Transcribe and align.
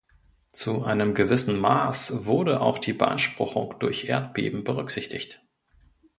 Zu 0.51 0.83
einem 0.83 1.13
gewissen 1.13 1.59
Mass 1.59 2.25
wurde 2.25 2.61
auch 2.61 2.79
die 2.79 2.91
Beanspruchung 2.93 3.75
durch 3.77 4.05
Erdbeben 4.05 4.63
berücksichtigt. 4.63 5.43